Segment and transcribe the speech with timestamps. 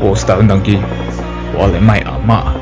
[0.00, 0.76] 我是台湾当机，
[1.54, 2.52] 我要来卖阿嬷。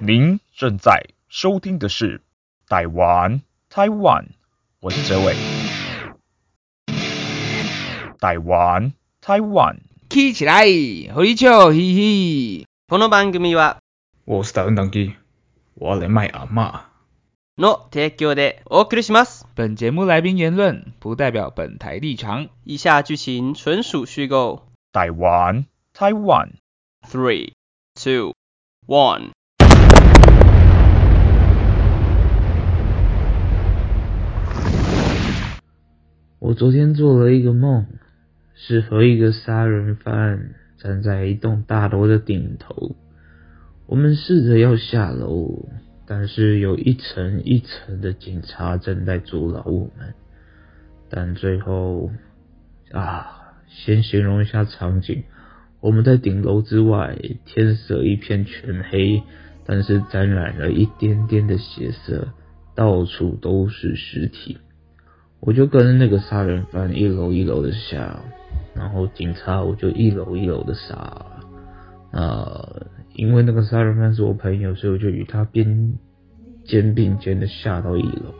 [0.00, 2.20] 您正在收听的是
[2.68, 4.26] 台湾台湾，
[4.80, 5.36] 我是哲伟。
[8.18, 10.64] 台湾台湾，起起来，
[11.14, 12.66] 和你笑嘻嘻。
[12.88, 13.76] この番组は，
[14.24, 15.14] 我是台湾当机，
[15.74, 16.80] 我要来卖阿嬷。
[17.58, 19.46] の提供でお送りします。
[19.54, 24.68] 本节目来宾言论不代表本台立场，以下剧情纯属虚构。
[24.92, 26.52] 台湾，台湾。
[27.06, 27.52] Three,
[27.94, 28.34] two,
[28.86, 29.32] one。
[36.38, 37.86] 我昨天做了一个梦，
[38.54, 42.96] 是和一个杀人犯站在一栋大楼的顶头，
[43.86, 45.68] 我们试着要下楼。
[46.09, 50.13] 但是有一层一层的警察正在阻挠我们，
[51.09, 52.09] 但最后
[52.93, 55.23] 啊，先形容一下场景：
[55.81, 59.21] 我们在顶楼之外，天色一片全黑，
[59.65, 62.29] 但是沾染了一点点的血色，
[62.73, 64.59] 到处都是尸体。
[65.41, 68.21] 我就跟那个杀人犯一楼一楼的下，
[68.73, 70.95] 然后警察我就一楼一楼的杀。
[72.11, 72.69] 啊。
[73.17, 75.95] 因为那个杀人犯是我朋友，所以我就与他边
[76.65, 78.31] 肩并肩的下到一楼。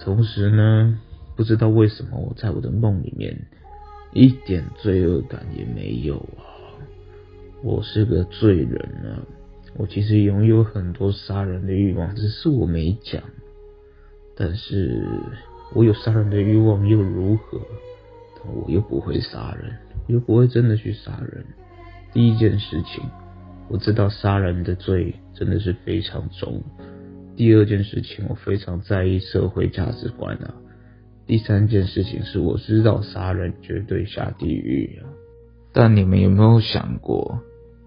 [0.00, 0.98] 同时呢，
[1.36, 3.38] 不知道为什么我在我的梦里面
[4.14, 6.48] 一点罪恶感也没有啊！
[7.62, 9.20] 我是个罪人啊！
[9.76, 13.22] 我其实拥有很多杀人的欲望，只是我没讲。
[14.34, 15.06] 但是
[15.74, 17.60] 我有杀人的欲望又如何？
[18.46, 21.44] 我又不会杀人，又不会真的去杀人。
[22.14, 23.04] 第一件事情。
[23.68, 26.62] 我知道杀人的罪真的是非常重。
[27.36, 30.54] 第二件事情，我非常在意社会价值观啊。
[31.26, 35.06] 第三件事情是，我知道杀人绝对下地狱啊。
[35.72, 37.40] 但你们有没有想过，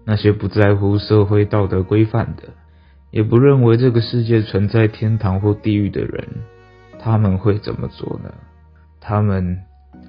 [0.06, 2.44] 那些不在乎社会道德规范的，
[3.10, 6.28] 也不认为这个世界存在天堂或地狱的人，
[7.00, 8.32] 他们会怎么做呢？
[9.00, 9.58] 他们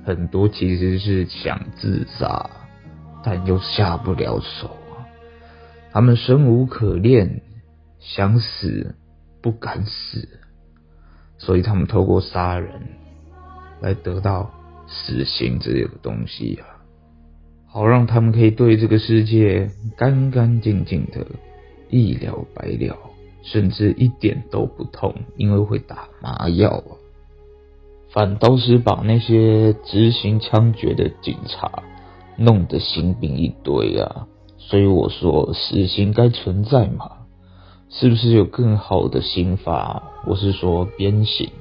[0.05, 2.49] 很多其实是想自杀，
[3.23, 4.77] 但又下不了手。
[5.93, 7.43] 他们生无可恋，
[7.99, 8.95] 想死
[9.43, 10.27] 不敢死，
[11.37, 12.81] 所以他们透过杀人
[13.79, 14.51] 来得到
[14.87, 16.65] 死刑这个东西啊，
[17.67, 21.27] 好让他们可以对这个世界干干净净的
[21.89, 22.97] 一了百了，
[23.43, 26.97] 甚至一点都不痛，因为会打麻药啊。
[28.11, 31.83] 反倒是把那些执行枪决的警察
[32.35, 34.27] 弄得心病一堆啊。
[34.69, 37.11] 所以我说，死刑该存在嘛？
[37.89, 40.01] 是不是有更好的刑罚？
[40.25, 41.51] 我是说鞭刑，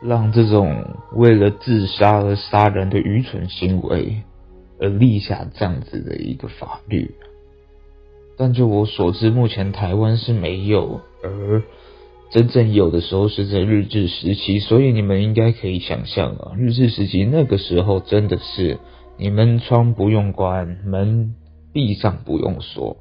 [0.00, 0.84] 让这种
[1.14, 4.22] 为了自杀而杀人的愚蠢行为
[4.80, 7.14] 而立下这样子的一个法律。
[8.38, 11.62] 但就我所知，目前台湾是没有，而
[12.30, 14.60] 真正有的时候是在日治时期。
[14.60, 18.78] 所以你们应该可以想象啊，日治时期那个时候真的是
[19.18, 21.34] 你们窗不用关门。
[21.72, 22.96] 闭上不用说，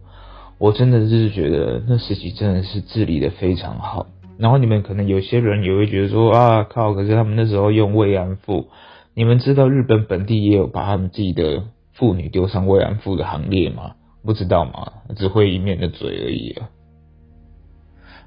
[0.58, 4.08] 我真的就是觉得那时期真的是治理的非常好。
[4.38, 8.68] 然后你们可能有些人也会觉得说啊靠，可是他们那时候用慰安妇，
[9.14, 11.64] 你们知道日本本地也有把他们自己的
[11.94, 13.96] 妇女丢上慰安妇的行列吗？
[14.24, 14.94] 不知道吗？
[15.16, 16.70] 只会一面的嘴而已啊。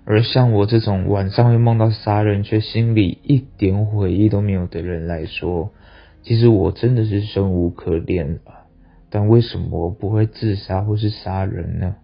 [0.05, 5.71] 而像我这种晚上会梦到杀人却心里一点悔意都没有的人来说，
[6.23, 8.62] 其实我真的是生无可恋了。
[9.15, 11.95] 但为什么我不会自杀或是杀人呢？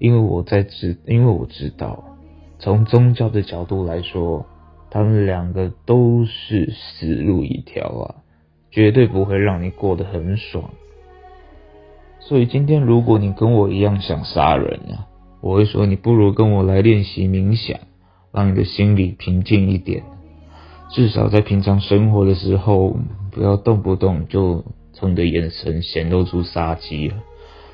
[0.00, 2.02] 因为我在知，因为我知道，
[2.58, 4.44] 从宗教的角度来说，
[4.90, 8.14] 他们两个都是死路一条啊，
[8.72, 10.70] 绝对不会让你过得很爽。
[12.18, 15.06] 所以今天如果你跟我一样想杀人啊，
[15.40, 17.78] 我会说你不如跟我来练习冥想，
[18.32, 20.02] 让你的心里平静一点，
[20.90, 22.96] 至少在平常生活的时候，
[23.30, 24.64] 不要动不动就。
[24.92, 27.16] 从你的眼神显露出杀机了。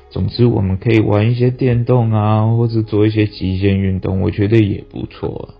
[0.09, 5.55] 总之，我们可以玩一些电动啊，或者做一些极限运动，我觉得也不错。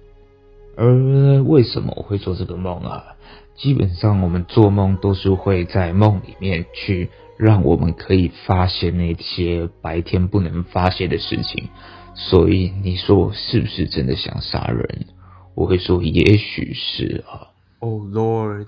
[0.75, 3.15] 而为什么我会做这个梦啊？
[3.56, 11.67] 基本上，我们做梦都是会在梦里面去让我们可以发现那些白天不能发现的事情。
[12.15, 15.05] 所以，你说我是不是真的想杀人？
[15.53, 17.51] 我会说，也许是啊。
[17.79, 18.67] Oh Lord,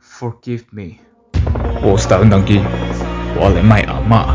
[0.00, 1.07] forgive me.
[1.80, 2.58] 我是台湾当机，
[3.36, 4.34] 我要来卖阿嬷。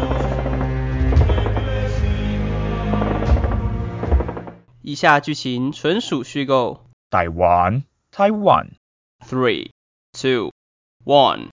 [4.82, 6.86] 以下剧情纯属虚构。
[7.10, 8.72] 台湾，台湾。
[9.28, 9.72] Three,
[10.14, 10.52] two,
[11.04, 11.50] one.